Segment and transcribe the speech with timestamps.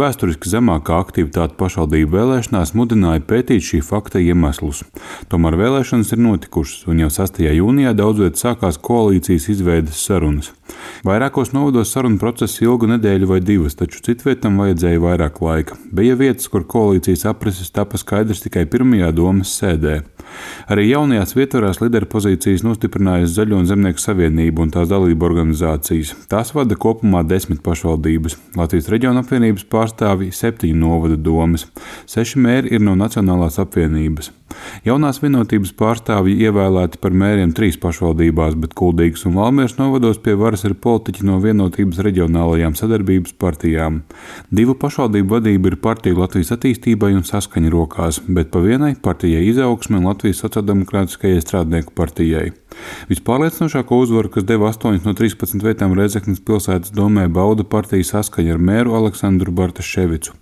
[0.00, 4.80] Vēsturiski zemākā aktivitāte pašvaldību vēlēšanās mudināja pētīt šī fakta iemeslus.
[5.28, 7.42] Tomēr vēlēšanas ir notikušas, un jau 6.
[7.44, 10.54] jūnijā daudz vietā sākās koalīcijas izveides sarunas.
[11.04, 15.76] Vairākos novados sarunu process ilgu nedēļu vai divas, taču citvietam vajadzēja vairāk laika.
[15.92, 19.98] Bija vietas, kur koalīcijas aprises tapa skaidrs tikai pirmajā domas sēdē.
[20.70, 26.14] Arī jaunajās vietvarās līderu pozīcijas nostiprinājusi Zaļo un Zemnieku savienību un tās dalību organizācijas.
[26.30, 28.38] Tās vada kopumā desmit pašvaldības.
[28.58, 31.68] Latvijas reģiona apvienības pārstāvji septiņu novada domas,
[32.10, 34.32] seši mēri ir no Nacionālās apvienības.
[34.86, 40.64] Jaunās vienotības pārstāvji ievēlēti par mēriem trīs pašvaldībās, bet Kuldīgas un Valmieras novados pie varas
[40.68, 44.00] ir politiķi no vienotības reģionālajām sadarbības partijām.
[44.50, 50.00] Divu pašvaldību vadība ir partija Latvijas attīstībai un saskaņa rokās, bet pa vienai partijai izaugsme
[50.00, 52.50] un Latvijas sociāldemokrātiskajai strādnieku partijai.
[53.10, 58.62] Vispārliecinošāko uzvaru, kas deva 8 no 13 vietām Reizeknas pilsētas domē, bauda partija saskaņa ar
[58.70, 60.36] mēru Aleksandru Bartaševicu.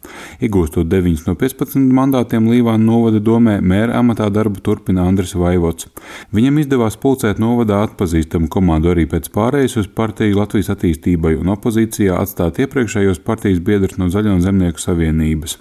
[0.44, 5.88] Iegūstot 9 no 15 mandātiem Līvāna novada domē, mēra amatā darbu turpina Andris Vaivots.
[6.34, 12.18] Viņam izdevās pulcēt novadā atpazīstamu komandu arī pēc pārējas uz partiju Latvijas attīstībai un opozīcijā
[12.22, 15.58] atstāt iepriekšējos partijas biedrus no Zaļo un Zemnieku savienības.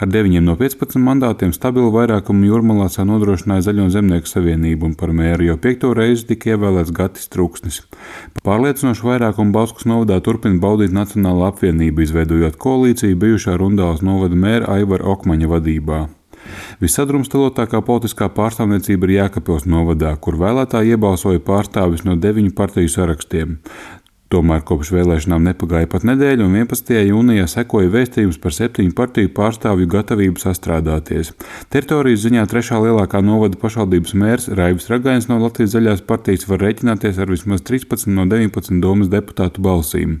[0.00, 5.50] Ar 9 no 15 mandātiem stabilu vairākumu Jūrmalā nodrošināja Zaļo zemnieku savienību un par mēru
[5.50, 7.82] jau piekto reizi tika ievēlēts Gatis Trūksnis.
[8.46, 15.10] Pārliecinošu vairākumu Bauskas novadā turpina baudīt Nacionāla apvienība, izveidojot koalīciju bijušā Rundāls novada mēra Aivara
[15.16, 16.06] Okmaņa vadībā.
[16.82, 23.58] Visadrumstalotākā politiskā pārstāvniecība ir Jēkabpils novadā, kur vēlētāji iebalsoja pārstāvis no deviņu partiju sarakstiem.
[24.36, 26.90] Tomēr kopš vēlēšanām nepagāja pat nedēļa, un 11.
[27.08, 31.30] jūnijā sekoja vēstījums par septiņu partiju pārstāvju gatavību sastrādāties.
[31.72, 37.22] Teritorijas ziņā trešā lielākā novada pašvaldības mērs Raivis Ragains no Latvijas zaļās partijas var rēķināties
[37.22, 40.18] ar vismaz 13 no 19 domas deputātu balsīm.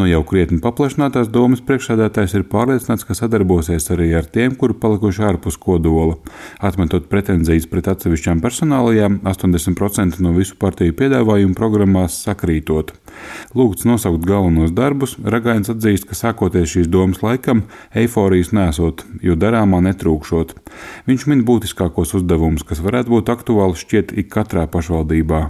[0.00, 5.28] No jau krietni paplašinātās domas priekšsēdētājs ir pārliecināts, ka sadarbosies arī ar tiem, kuri palikuši
[5.30, 6.18] ārpus kodola.
[6.58, 12.96] Atmetot pretenzijas pret atsevišķām personālajām, 80% no visu partiju piedāvājumu programmās sakrītot.
[13.54, 17.64] Lūgts nosaukt galvenos darbus, Ragains atzīst, ka sākoties šīs domas laikam,
[17.94, 20.56] eiforijas nesot, jo darāmā netrūkšot.
[21.10, 25.46] Viņš min būtiskākos uzdevumus, kas varētu būt aktuāli šķiet ik katrā pašvaldībā.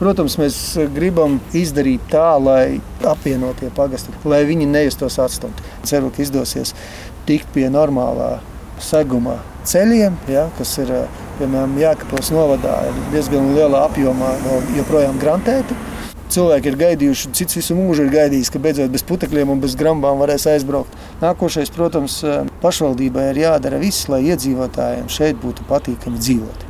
[0.00, 0.56] Protams, mēs
[0.94, 5.60] gribam izdarīt tā, lai apvienotie pagasti, lai viņi nejustos atstumti.
[5.84, 6.72] Ceru, ka izdosies
[7.28, 8.38] tikt pie normālā
[8.80, 9.36] seguma
[9.68, 10.94] ceļiem, ja, kas ir
[11.36, 14.32] piemēram Jēkabpils novadā, ir diezgan lielā apjomā
[14.78, 15.76] joprojām grantēti.
[16.30, 20.20] Cilvēki ir gaidījuši, cits visu mūžu ir gaidījis, ka beidzot bez putekļiem un bez grambām
[20.22, 20.94] varēs aizbraukt.
[21.18, 22.20] Nākošais, protams,
[22.62, 26.62] pašvaldībai ir jādara viss, lai iedzīvotājiem šeit būtu patīkami dzīvot.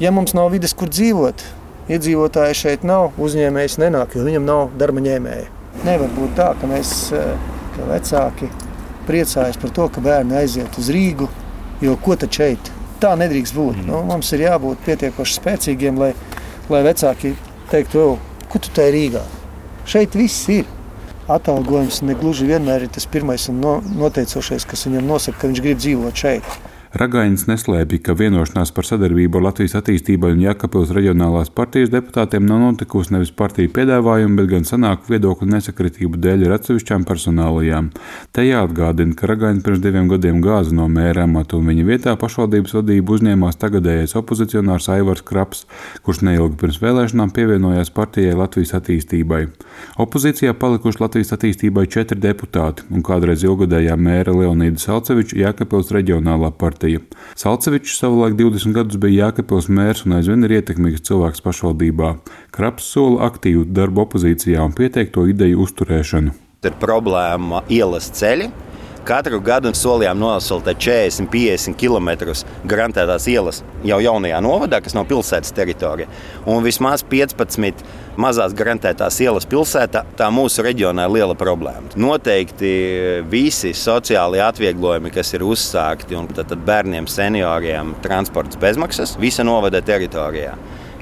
[0.00, 1.44] Ja mums nav vides, kur dzīvot,
[1.92, 5.52] iedzīvotāji šeit nav, uzņēmējs nenāk, jo viņam nav darba ņēmēja.
[5.84, 6.96] Nevar būt tā, ka mēs,
[7.76, 8.48] ka vecāki,
[9.04, 11.28] priecājas par to, ka bērni aiziet uz Rīgu,
[11.84, 12.72] jo ko tad šeit?
[13.04, 13.82] Tā nedrīkst būt.
[13.82, 13.90] Mm.
[13.90, 16.14] Nu, mums ir jābūt pietiekoši spēcīgiem, lai,
[16.72, 17.34] lai vecāki
[17.68, 18.14] teiktu,
[18.54, 19.18] Ko tu tai Rīgā?
[19.90, 20.68] Šeit viss ir.
[21.26, 25.80] Atalgojums negluži vienmēr ir tas pirmais un no, noteicošais, kas viņam nosaka, ka viņš grib
[25.80, 26.52] dzīvot šeit.
[26.94, 32.60] Ragainis neslēpja, ka vienošanās par sadarbību ar Latvijas attīstībai un Jēkabpils reģionālās partijas deputātiem nav
[32.62, 37.88] notikusi nevis partiju piedāvājumu, bet gan sanāku viedokļu nesakritību dēļ ar atsevišķām personālajām.
[38.30, 42.76] Te jāatgādina, ka Ragainis pirms diviem gadiem gāza no mēra amata un viņa vietā pašvaldības
[42.78, 45.64] vadību uzņēmās tagadējais opozicionārs Aivars Kraps,
[46.06, 49.48] kurš neilgi pirms vēlēšanām pievienojās partijai Latvijas attīstībai.
[49.98, 56.83] Opozīcijā palikuši Latvijas attīstībai četri deputāti un kādreiz ilgadējā mēra Leonīda Salceviča Jēkabpils reģionālā partija
[56.84, 57.00] partija.
[57.34, 62.16] Salcevičs savulaik 20 gadus bija Jēkabpils mērs un aizvien ir ietekmīgs cilvēks pašvaldībā.
[62.52, 66.34] Kraps sola aktīvu darbu opozīcijā un pieteikto ideju uzturēšanu.
[66.64, 68.48] Ir problēma ielas ceļi,
[69.04, 72.08] Katru gadu solījām nosaltēt 40, 50 km
[72.64, 76.08] garantētās ielas jau jaunajā novadā, kas nav pilsētas teritorija.
[76.48, 77.84] Un vismaz 15
[78.16, 81.92] mazās garantētās ielas pilsētā, tā mūsu reģionā ir liela problēma.
[82.00, 82.72] Noteikti
[83.28, 89.84] visi sociālie atvieglojumi, kas ir uzsākti, un tad, tad bērniem, senioriem transports bezmaksas visa novada
[89.84, 90.56] teritorijā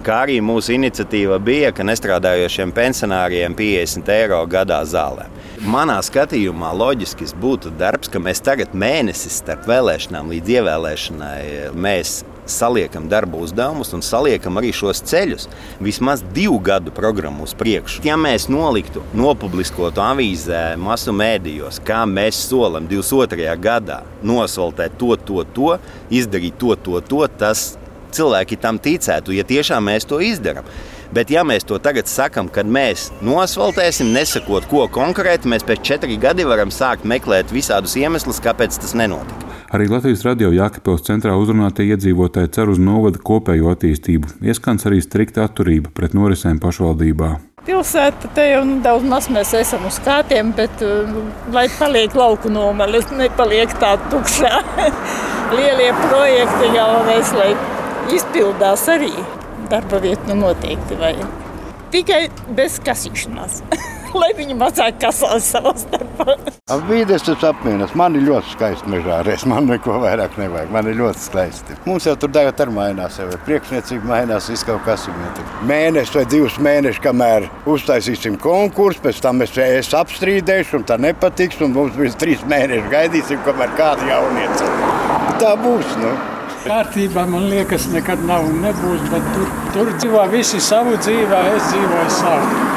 [0.05, 5.29] kā arī mūsu iniciatīva bija, ka nestrādājošiem pensionāriem 50 eiro gadā zālē.
[5.63, 11.41] Manā skatījumā loģiski būtu darbs, ka mēs tagad mēnesis starp vēlēšanām līdz ievēlēšanai
[11.79, 15.47] mēs saliekam darba uzdevumus un saliekam arī šos ceļus
[15.81, 18.03] vismaz divu gadu programmu uz priekšu.
[18.07, 23.47] Ja mēs noliktu, nopubliskotu avīzē, masu mēdījos, kā mēs solam 22.
[23.63, 25.77] gadā nosvaltēt to, to, to,
[26.11, 27.77] izdarīt to, to, to, tas
[28.17, 30.69] cilvēki tam ticētu, ja tiešām mēs to izdarām.
[31.13, 36.21] Bet, ja mēs to tagad sakām, kad mēs nosvaltēsim, nesakot, ko konkrēti, mēs pēc četriem
[36.23, 39.53] gadiem varam sākt meklēt visādus iemeslus, kāpēc tas nenotika.
[39.73, 44.39] Arī Latvijas radio Jākapils centrā uzrunātie iedzīvotāji cer uz novada kopējo attīstību.
[44.45, 47.31] Ieskans arī strikta atturība pret norisēm pašvaldībā.
[47.63, 51.13] Pilsēta te jau nu, daudz maz mēs esam uz kārtiem, bet uh,
[51.55, 54.51] lai paliek lauku nomalis, nepaliek tā tukšā.
[55.57, 57.53] Lielie projekti galvenais, lai
[58.11, 59.13] izpildās arī
[59.71, 61.41] darba vietu nu noteikti vajag.
[61.93, 62.23] Tikai
[62.57, 63.63] bez kasīšanās.
[64.17, 66.37] lai viņi mazāk kasās savā starpā.
[66.73, 67.95] Ap vīdes tas apmienas.
[67.99, 69.45] Man ir ļoti skaisti mežārēs.
[69.49, 70.73] Man neko vairāk nevajag.
[70.75, 71.77] Man ir ļoti skaisti.
[71.89, 73.19] Mums jau tur tagad arī mainās.
[73.21, 75.17] Jau priekšniecība mainās, viss kaut kas ir.
[75.69, 81.61] Mēnesis vai divus mēnešus, kamēr uztaisīsim konkursu, pēc tam es, es apstrīdēšu, un tā nepatiks.
[81.65, 84.71] Un mums bija trīs mēneši gaidīsim, kamēr kāda jaunieci.
[85.43, 85.97] Tā būs.
[86.03, 86.15] Nu.
[86.63, 92.13] Kārtībā man liekas, nekad nav un nebūs, tur, tur dzīvo visi savu dzīvi, es dzīvoju
[92.21, 92.71] savu.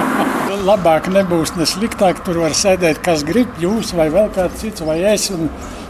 [0.70, 2.22] labāk nebūs ne sliktāk.
[2.26, 5.30] Tur var sēdēt, kas grib, jūs vai vēl kāds cits, vai es.
[5.36, 5.50] Un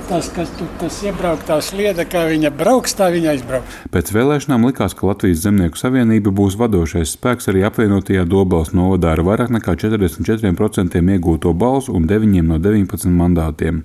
[0.10, 3.78] tas, kas tur tas iebrauktā slieda, kā viņa brauks, tā viņa aizbrauks.
[3.94, 9.24] Pēc vēlēšanām likās, ka Latvijas Zemnieku savienība būs vadošais spēks arī apvienotajā Dobels novadā ar
[9.26, 13.84] vairāk nekā 44% iegūto balsu un 9 no 19 mandātiem.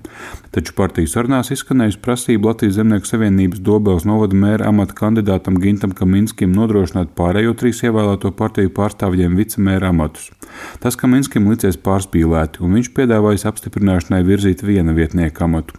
[0.51, 6.53] Taču partiju sarunās izskanējusi prasība Latvijas Zemnieku savienības Dobels novada mēra amata kandidātam Gintam Kaminskim
[6.57, 10.31] nodrošināt pārējo trīs ievēlēto partiju pārstāvjiem vicemēra amatus.
[10.83, 15.79] Tas Kaminskim licies pārspīlēti, un viņš piedāvājis apstiprināšanai virzīt viena vietnieka amatu.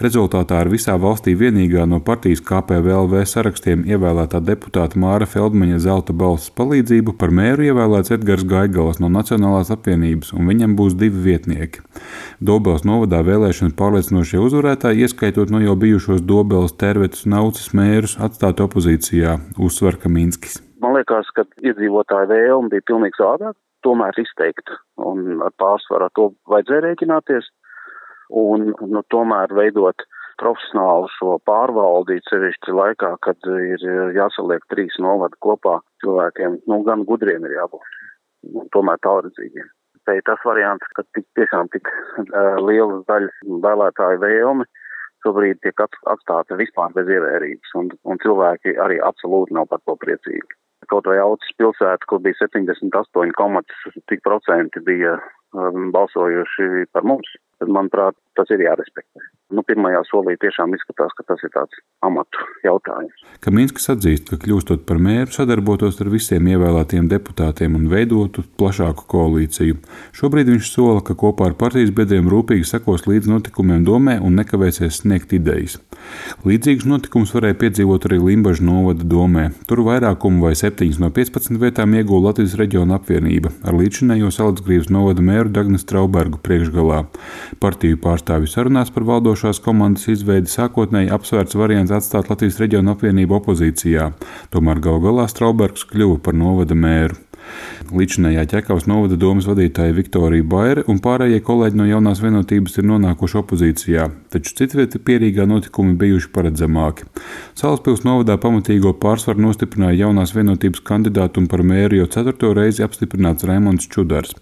[0.00, 6.52] Rezultātā ar visā valstī vienīgā no partijas KPVLV sarakstiem ievēlētā deputāta Māra Feldmaņa zelta balss
[6.56, 11.84] palīdzību par mēru ievēlēts Edgars Gaigalas no Nacionālās apvienības, un viņam būs divi vietnieki.
[12.40, 18.64] Dobels novadā vēlēšanu pārliecinošie uzvarētāji, ieskaitot no jau bijušos Dobeles, Tervetus un Aucis mērus, atstāt
[18.64, 20.62] opozīcijā, uzsver Kaminskis.
[20.80, 26.86] Man liekas, ka iedzīvotāju vēlme bija pilnīgi savādāka, tomēr izteikta, un ar pārsvaru to vajadzēja
[26.88, 27.48] rēķināties
[28.30, 30.06] un nu, tomēr veidot
[30.40, 33.80] profesionālu šo pārvaldi, sevišķi laikā, kad ir
[34.16, 35.74] jāsaliek trīs novadi kopā
[36.04, 37.84] cilvēkiem, nu, gan gudriem ir jābūt,
[38.54, 39.68] un tomēr tālredzīgiem.
[40.08, 41.96] Te ir tas variants, ka tik, tiešām tik uh,
[42.64, 43.36] lielas daļas
[43.66, 44.64] vēlētāju vēlmi
[45.20, 50.52] šobrīd tiek atstāta vispār bez ievērības, un, un cilvēki arī absolūti nav par to priecīgi.
[50.88, 55.12] Kaut vai Aucis pilsēta, kur bija 78,5% bija
[55.52, 56.66] um, balsojuši
[56.96, 59.28] par mums tad, manuprāt, tas ir jārespektē.
[59.50, 63.24] Nu, pirmajā solī tiešām izskatās, ka tas ir tāds amatu jautājums.
[63.42, 69.80] Kaminskis atzīst, ka kļūstot par mēru, sadarbotos ar visiem ievēlētiem deputātiem un veidotu plašāku koalīciju.
[70.14, 75.02] Šobrīd viņš sola, ka kopā ar partijas biedriem rūpīgi sekos līdz notikumiem domē un nekavēsies
[75.02, 75.80] sniegt idejas.
[76.46, 79.48] Līdzīgus notikumus varēja piedzīvot arī Limbaģa novada domē.
[79.68, 85.26] Tur vairākumu vai 7 no 15 vietām ieguva Latvijas reģiona apvienība ar līdzinējo Salacgrības novada
[85.26, 87.02] mēru Dagnu Straubergu priekšgalā.
[87.60, 94.12] Partiju pārstāvju sarunās par valdošās komandas izveidi sākotnēji apsvērts variants atstāt Latvijas reģionu apvienību opozīcijā,
[94.54, 97.18] tomēr gal galā Straubergs kļuva par novada mēru.
[97.90, 103.38] Līdzinājā ķekavas novada domas vadītāja Viktorija Baira un pārējie kolēģi no jaunās vienotības ir nonākuši
[103.40, 107.08] opozīcijā, taču citvieta pierīgā notikumi bijuši paredzamāki.
[107.58, 113.46] Salaspils novadā pamatīgo pārsvaru nostiprināja jaunās vienotības kandidātu un par mēru jau ceturto reizi apstiprināts
[113.48, 114.36] Raimons Čudars.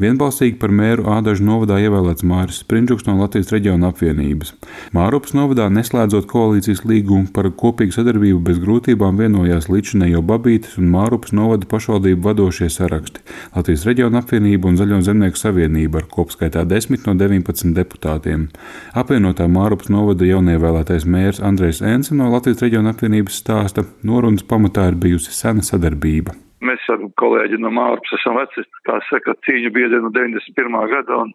[0.00, 4.54] Vienbalsīgi par mēru Ādažu novadā ievēlēts Māris Sprindžuks no Latvijas reģiona apvienības.
[4.94, 11.34] Mārupas novadā neslēdzot koalīcijas līgumu par kopīgu sadarbību bez grūtībām vienojās līdzinējo Babītes un Mārupas
[11.36, 13.20] novada pašvaldību vadošie saraksti-
[13.56, 18.48] Latvijas reģiona apvienība un Zaļo zemnieku savienība ar kopskaitā 10 no 19 deputātiem.
[18.94, 24.96] Apvienotā Mārupas novada jaunievēlētais mērs Andrejs Ense no Latvijas reģiona apvienības stāsta, norunas pamatā ir
[25.00, 26.36] bijusi sena sadarbība.
[26.60, 30.88] Mēs ar kolēģi no Mārupas esam veci, kā saka, cīņu biedri no 91.
[30.92, 31.32] gada, un,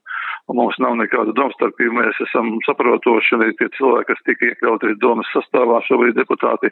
[0.49, 1.95] un mums nav nekāda domstarpība.
[1.99, 6.71] Mēs esam saprotoši, un tie cilvēki, kas tika iekļauti domas sastāvā, šobrīd deputāti,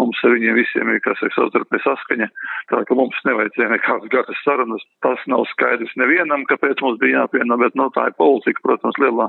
[0.00, 2.28] mums ar viņiem visiem ir, kā saka, savstarpēji saskaņa,
[2.72, 4.86] tā ka mums nevajadzēja nekādas garas sarunas.
[5.04, 9.28] Tas nav skaidrs nevienam, kāpēc mums bija jāpiena, bet, nu, tā ir politika, protams, lielā,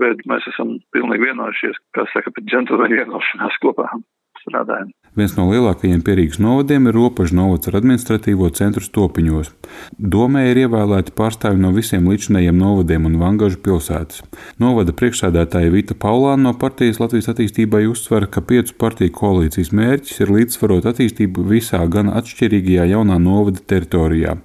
[0.00, 3.92] bet mēs esam pilnīgi vienojušies, kā saka, pēc džentlmeņa vienošanās kopā
[4.42, 4.92] strādājam.
[5.16, 9.48] Viens no lielākajiem pierīgas novadiem ir Ropažu novads ar administratīvo centru Stopiņos.
[9.96, 14.20] Domē ir ievēlēti pārstāvi no visiem līdzinējiem novadiem un Vangažu pilsētas.
[14.60, 20.36] Novada priekšsēdētāja Vita Paulāna no partijas Latvijas attīstībai uzsver, ka piecu partiju koalīcijas mērķis ir
[20.36, 24.36] līdzsvarot attīstību visā gan atšķirīgajā jaunā novada teritorijā.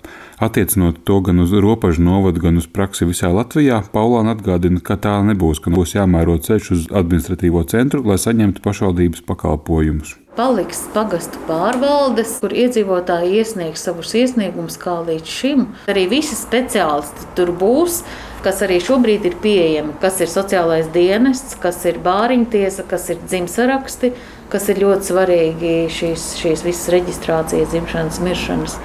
[0.42, 5.20] Attiecinot to gan uz robežu novadu, gan uz praksi visā Latvijā, Paulāna atgādina, ka tā
[5.28, 10.16] nebūs, ka būs jāmēro ceļš uz administratīvo centru, lai saņemtu pašvaldības pakalpojumus.
[10.34, 15.66] Paliks pagastu pārvaldes, kur iedzīvotāji iesniegs savus iesniegumus kā līdz šim.
[15.92, 18.02] Arī visi speciālisti tur būs,
[18.42, 19.94] kas arī šobrīd ir pieejami.
[20.02, 24.16] Kas ir sociālais dienests, kas ir bāriņtiesa, kas ir dzimsaraksti,
[24.52, 28.78] kas ir ļoti svarīgi šīs, šīs visas reģistrācijas, dzimšanas, miršanas.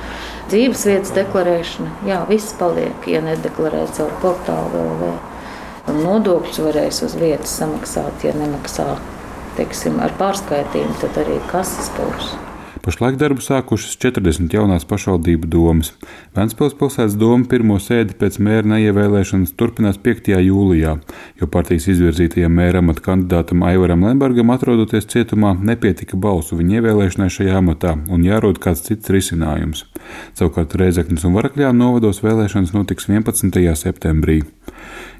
[0.46, 5.16] Dzīves vietas deklarēšana, jā, viss paliek, ja nedeklarē caur portālu vēl.
[5.90, 8.88] Un nodokļus varēs uz vietas samaksāt, ja nemaksā
[9.58, 12.34] teiksim, ar pārskaitījumu, tad arī kases būs.
[12.86, 15.88] Pašlaik darbu sākušas 40 jaunās pašvaldību domas.
[16.38, 20.30] Vēncpils pilsētas doma pirmo sēdi pēc mēra neievēlēšanas turpinās 5.
[20.46, 20.92] jūlijā,
[21.40, 27.58] jo partijas izvirzītajam mēra amata kandidātam Aivaram Lembergam atrodoties cietumā nepietika balsu viņa ievēlēšanai šajā
[27.58, 29.82] amatā un jārod kāds cits risinājums.
[30.38, 33.66] Savukārt Reizeknas un Varakļā novados vēlēšanas notiks 11.
[33.82, 34.44] septembrī.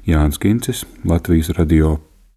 [0.07, 1.97] Jānis Kincis, Latvijas radio.